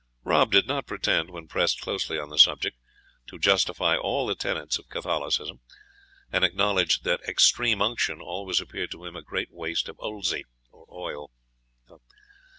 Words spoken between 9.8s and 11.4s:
of ulzie, or oil.